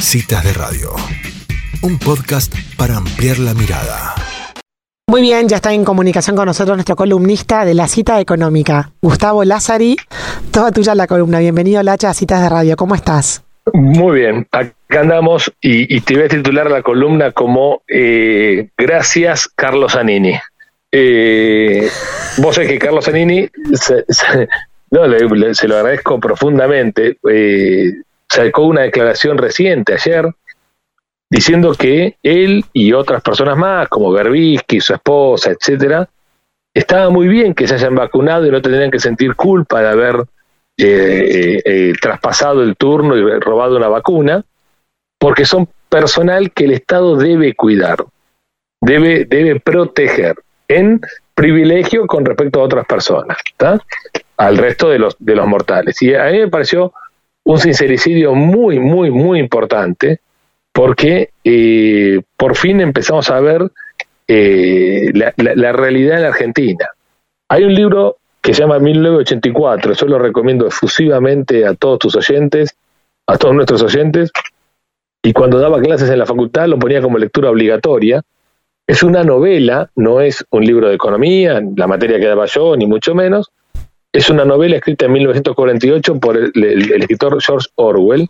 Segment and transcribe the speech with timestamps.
[0.00, 0.90] Citas de Radio,
[1.82, 4.14] un podcast para ampliar la mirada.
[5.08, 9.44] Muy bien, ya está en comunicación con nosotros nuestro columnista de la cita económica, Gustavo
[9.44, 9.96] Lázari.
[10.52, 11.40] Toda tuya la columna.
[11.40, 12.76] Bienvenido, Lacha, a Citas de Radio.
[12.76, 13.44] ¿Cómo estás?
[13.72, 19.96] Muy bien, acá andamos y, te voy a titular la columna como eh, Gracias, Carlos
[19.96, 20.38] Anini.
[20.92, 21.88] Eh,
[22.38, 24.04] vos sabés que Carlos Anini, se,
[24.90, 27.92] no, se lo agradezco profundamente, eh,
[28.28, 30.26] sacó una declaración reciente ayer
[31.30, 36.08] diciendo que él y otras personas más, como Berbisky, su esposa, etcétera,
[36.74, 40.24] estaba muy bien que se hayan vacunado y no tendrían que sentir culpa de haber
[40.78, 44.44] eh, eh, traspasado el turno y robado una vacuna,
[45.18, 48.04] porque son personal que el Estado debe cuidar,
[48.80, 50.36] debe, debe proteger
[50.68, 51.00] en
[51.34, 53.38] privilegio con respecto a otras personas,
[54.36, 56.00] al resto de los, de los mortales.
[56.02, 56.92] Y a mí me pareció
[57.48, 60.20] un sincericidio muy, muy, muy importante,
[60.70, 63.70] porque eh, por fin empezamos a ver
[64.28, 66.90] eh, la, la, realidad en la Argentina.
[67.48, 72.76] Hay un libro que se llama 1984, yo lo recomiendo efusivamente a todos tus oyentes,
[73.26, 74.30] a todos nuestros oyentes,
[75.22, 78.20] y cuando daba clases en la facultad lo ponía como lectura obligatoria.
[78.86, 82.86] Es una novela, no es un libro de economía, la materia que daba yo, ni
[82.86, 83.50] mucho menos.
[84.12, 88.26] Es una novela escrita en 1948 por el, escritor George Orwell.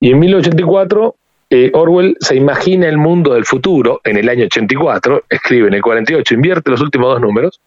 [0.00, 1.14] Y en 1984
[1.50, 5.82] eh, Orwell se imagina el mundo del futuro en el año 84, escribe en el
[5.82, 7.60] 48, invierte los últimos dos números,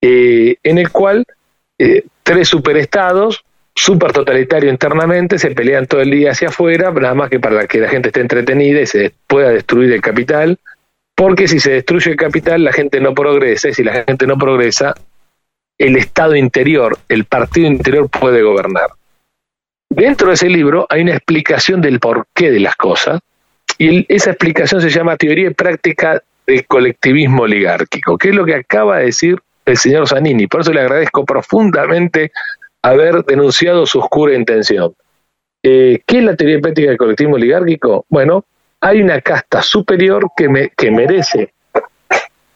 [0.00, 1.24] eh, en el cual
[1.78, 3.44] eh, tres superestados,
[3.74, 7.80] super totalitario internamente, se pelean todo el día hacia afuera, nada más que para que
[7.80, 10.58] la gente esté entretenida y se pueda destruir el capital,
[11.14, 14.38] porque si se destruye el capital, la gente no progresa, y si la gente no
[14.38, 14.94] progresa,
[15.80, 18.90] el Estado interior, el partido interior puede gobernar.
[19.88, 23.20] Dentro de ese libro hay una explicación del porqué de las cosas,
[23.78, 28.56] y esa explicación se llama Teoría y Práctica del Colectivismo Oligárquico, que es lo que
[28.56, 30.46] acaba de decir el señor Zanini.
[30.48, 32.30] Por eso le agradezco profundamente
[32.82, 34.94] haber denunciado su oscura intención.
[35.62, 38.04] Eh, ¿Qué es la teoría práctica del colectivismo oligárquico?
[38.10, 38.44] Bueno,
[38.82, 41.54] hay una casta superior que, me, que merece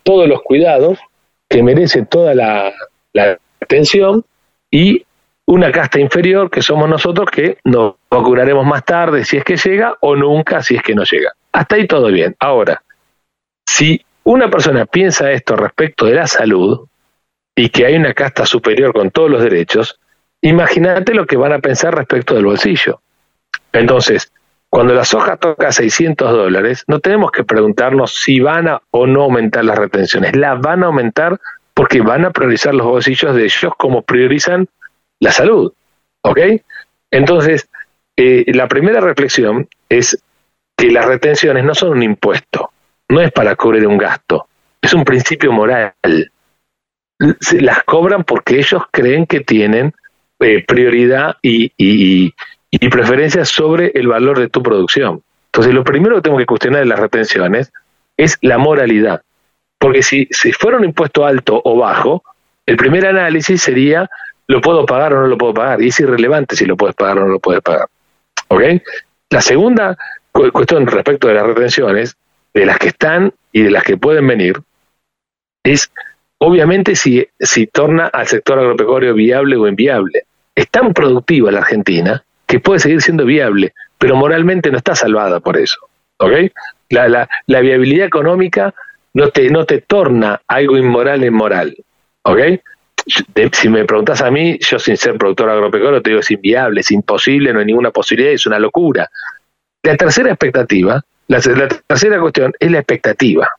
[0.03, 0.99] todos los cuidados,
[1.49, 2.71] que merece toda la,
[3.15, 4.25] la atención,
[4.71, 5.07] y
[5.47, 9.97] una casta inferior que somos nosotros que nos vacunaremos más tarde si es que llega
[10.01, 11.33] o nunca si es que no llega.
[11.53, 12.37] Hasta ahí todo bien.
[12.39, 12.83] Ahora,
[13.67, 16.87] si una persona piensa esto respecto de la salud,
[17.57, 19.99] y que hay una casta superior con todos los derechos,
[20.41, 23.01] imagínate lo que van a pensar respecto del bolsillo.
[23.73, 24.33] Entonces,
[24.69, 29.23] cuando la soja toca 600 dólares, no tenemos que preguntarnos si van a o no
[29.23, 30.35] aumentar las retenciones.
[30.37, 31.39] Las van a aumentar
[31.75, 34.69] porque van a priorizar los bolsillos de ellos como priorizan
[35.21, 35.73] la salud.
[36.23, 36.39] ¿Ok?
[37.11, 37.69] Entonces,
[38.17, 40.23] eh, la primera reflexión es
[40.77, 42.71] que las retenciones no son un impuesto,
[43.09, 44.49] no es para cubrir un gasto,
[44.81, 45.95] es un principio moral
[47.41, 49.95] se las cobran porque ellos creen que tienen
[50.41, 52.33] eh, prioridad y, y,
[52.91, 55.23] preferencia sobre el valor de tu producción.
[55.47, 57.73] Entonces, lo primero que tengo que cuestionar de las retenciones
[58.17, 59.23] es la moralidad.
[59.85, 62.23] Porque si, si fuera un impuesto alto o bajo,
[62.65, 64.09] el primer análisis sería,
[64.47, 65.83] ¿lo puedo pagar o no lo puedo pagar?
[65.83, 67.89] Y es irrelevante si lo puedes pagar o no lo puedes pagar.
[68.49, 68.63] ¿Ok?
[69.29, 69.95] La segunda
[70.33, 72.17] cuestión respecto de las retenciones,
[72.55, 74.59] de las que están y de las que pueden venir,
[75.63, 75.93] es
[76.39, 80.23] obviamente si, si torna al sector agropecuario viable o inviable.
[80.55, 85.41] Es tan productiva la Argentina que puede seguir siendo viable, pero moralmente no está salvada
[85.41, 85.77] por eso.
[86.21, 86.33] ¿ok?
[86.89, 88.73] La, la, la viabilidad económica
[89.15, 91.77] no te, no te torna algo inmoral en moral.
[92.23, 92.39] ¿ok?
[93.53, 96.91] si me preguntas a mí, yo sin ser productor agropecuario te digo es inviable, es
[96.91, 99.11] imposible, no hay ninguna posibilidad, es una locura.
[99.83, 103.51] La tercera expectativa, la, la tercera cuestión es la expectativa.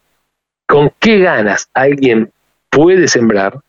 [0.67, 2.31] ¿Con qué ganas alguien
[2.71, 3.59] puede sembrar,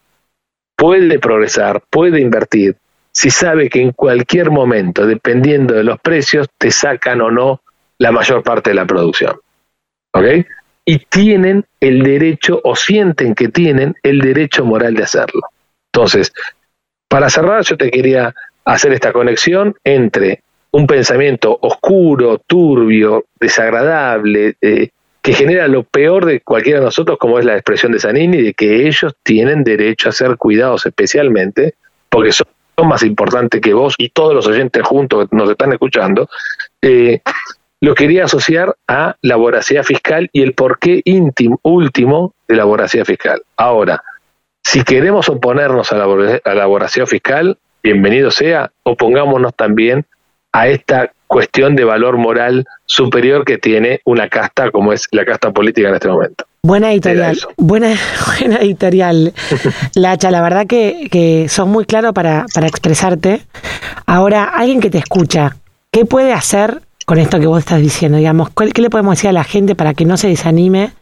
[0.77, 2.77] puede progresar, puede invertir,
[3.13, 7.63] si sabe que en cualquier momento, dependiendo de los precios, te sacan o no
[7.99, 9.41] la mayor parte de la producción.
[10.13, 10.25] ¿Ok?
[10.87, 15.43] Y tienen el derecho o sienten que tienen el derecho moral de hacerlo.
[15.93, 16.33] Entonces,
[17.09, 18.35] para cerrar, yo te quería
[18.65, 24.91] hacer esta conexión entre un pensamiento oscuro, turbio, desagradable, eh,
[25.23, 28.55] que genera lo peor de cualquiera de nosotros, como es la expresión de Zanini, de
[28.55, 31.75] que ellos tienen derecho a ser cuidados especialmente,
[32.09, 32.47] porque son,
[32.85, 36.29] más importantes que vos y todos los oyentes juntos que nos están escuchando,
[36.83, 37.23] eh,
[37.81, 43.05] lo quería asociar a la voracidad fiscal y el porqué íntimo, último de la voracidad
[43.05, 43.43] fiscal.
[43.57, 44.03] Ahora,
[44.65, 50.07] si queremos oponernos a la, a la voracidad fiscal, bienvenido sea, opongámonos también
[50.53, 55.53] a esta cuestión de valor moral superior que tiene una casta como es la casta
[55.53, 56.45] política en este momento.
[56.63, 57.95] Buena editorial, buena,
[58.41, 59.35] buena editorial,
[59.95, 60.31] Lacha.
[60.31, 63.43] La verdad que, que sos muy claro para, para expresarte.
[64.07, 65.57] Ahora, alguien que te escucha,
[65.93, 68.19] ¿qué puede hacer con esto que vos estás diciendo?
[68.19, 70.93] Digamos, ¿qué le podemos decir a la gente para que no se desanime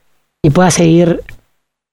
[0.42, 1.22] y pueda seguir,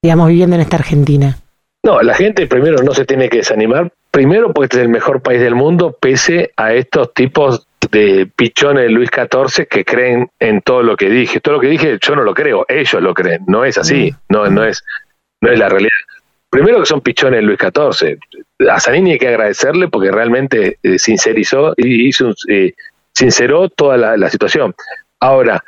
[0.04, 1.38] digamos, viviendo en esta Argentina?
[1.84, 5.22] No, la gente primero no se tiene que desanimar, primero porque este es el mejor
[5.22, 10.62] país del mundo, pese a estos tipos de pichones de Luis XIV que creen en
[10.62, 11.40] todo lo que dije.
[11.40, 14.16] Todo lo que dije yo no lo creo, ellos lo creen, no es así, mm.
[14.30, 14.84] no, no, es,
[15.42, 15.90] no es la realidad.
[16.50, 18.20] Primero que son pichones de Luis XIV.
[18.70, 22.74] A Zanini hay que agradecerle porque realmente eh, sincerizó y hizo, eh,
[23.14, 24.74] sinceró toda la, situación.
[25.20, 25.64] Ahora,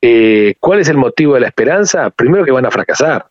[0.00, 2.10] eh, ¿cuál es el motivo de la esperanza?
[2.10, 3.26] Primero que van a fracasar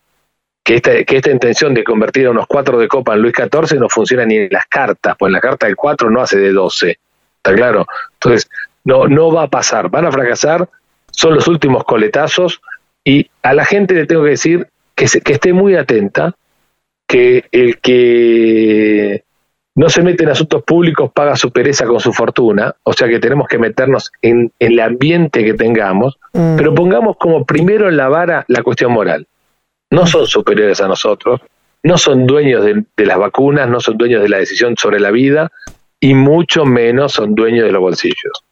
[0.68, 3.78] que esta, que esta intención de convertir a unos cuatro de copa en Luis XIV
[3.78, 6.98] no funciona ni en las cartas, pues la carta del 4 no hace de 12,
[7.38, 7.86] ¿está claro?
[8.12, 8.50] Entonces,
[8.84, 10.68] no, no va a pasar, van a fracasar,
[11.10, 12.60] son los últimos coletazos
[13.02, 16.34] y a la gente le tengo que decir que, que esté muy atenta,
[17.06, 19.24] que el que
[19.78, 23.18] no se mete en asuntos públicos paga su pereza con su fortuna, o sea que
[23.18, 26.56] tenemos que meternos en, el ambiente que tengamos, mm.
[26.56, 29.26] pero pongamos como primero en la vara la cuestión moral
[29.90, 31.40] no son superiores a nosotros,
[31.82, 35.50] no son dueños de, las vacunas, no son dueños de la decisión sobre la vida
[36.00, 38.44] y mucho menos son dueños de los bolsillos.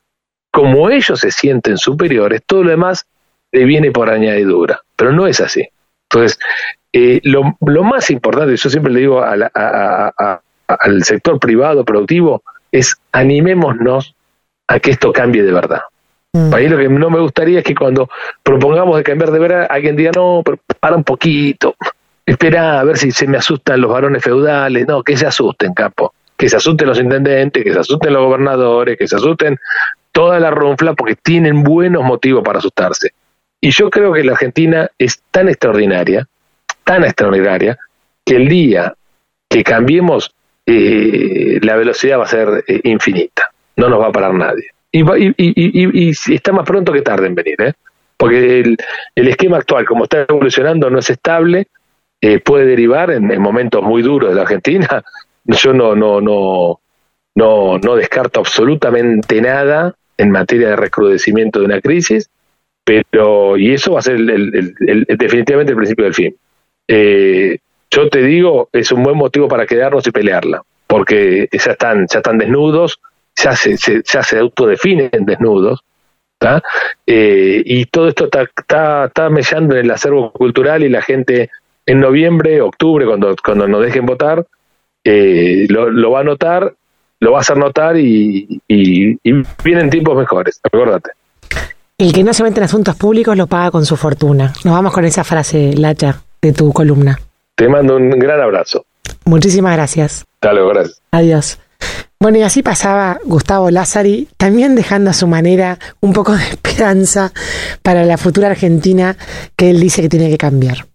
[0.50, 3.06] Como ellos se sienten superiores, todo lo demás
[3.52, 5.68] le viene por añadidura, pero no es así.
[6.10, 6.38] Entonces,
[6.92, 9.22] eh, lo, más importante, yo siempre le digo
[10.66, 12.42] al sector privado productivo,
[12.72, 14.14] es animémonos
[14.68, 15.82] a que esto cambie de verdad.
[16.32, 16.54] Mm.
[16.54, 18.08] Ahí lo que no me gustaría es que cuando
[18.42, 21.76] propongamos de cambiar de verdad, alguien diga, no, pero para un poquito,
[22.24, 26.12] espera a ver si se me asustan los varones feudales, no, que se asusten, capo,
[26.36, 29.58] que se asusten los intendentes, que se asusten los gobernadores, que se asusten
[30.12, 33.12] toda la ronfla, porque tienen buenos motivos para asustarse.
[33.60, 36.26] Y yo creo que la Argentina es tan extraordinaria,
[36.84, 37.78] tan extraordinaria,
[38.24, 38.94] que el día
[39.48, 40.34] que cambiemos,
[40.66, 44.70] eh, la velocidad va a ser eh, infinita, no nos va a parar nadie.
[44.90, 47.72] Y, está más pronto que tarde en venir, ¿eh?
[48.16, 51.68] porque el, esquema actual, como está evolucionando, no es estable,
[52.20, 55.04] eh, puede derivar en, momentos muy duros de la Argentina.
[55.44, 56.80] Yo no, no, no,
[57.34, 62.30] no, no descarto absolutamente nada en materia de recrudecimiento de una crisis,
[62.84, 66.36] pero y eso va a ser definitivamente el principio del fin.
[66.88, 67.58] Eh,
[67.96, 72.18] yo te digo, es un buen motivo para quedarnos y pelearla, porque ya están, ya
[72.18, 73.00] están desnudos,
[73.34, 75.82] ya se, ya se autodefinen desnudos,
[77.06, 78.42] eh, y todo esto está,
[79.06, 81.50] está, mellando en el acervo cultural y la gente
[81.86, 84.46] en noviembre, octubre, cuando, cuando nos dejen votar,
[85.02, 86.74] eh, lo, va a notar,
[87.20, 89.16] lo va a hacer notar y, y,
[89.64, 91.12] vienen tiempos mejores, acuérdate.
[91.96, 94.52] El que no se mete en asuntos públicos lo paga con su fortuna.
[94.64, 97.18] Nos vamos con esa frase, Lacha, de tu columna.
[97.56, 98.84] Te mando un gran abrazo.
[99.24, 100.26] Muchísimas gracias.
[100.42, 101.00] Hasta gracias.
[101.10, 101.58] Adiós.
[102.20, 107.32] Bueno, y así pasaba Gustavo Lázari, también dejando a su manera un poco de esperanza
[107.82, 109.16] para la futura Argentina
[109.56, 110.86] que él dice que tiene que cambiar.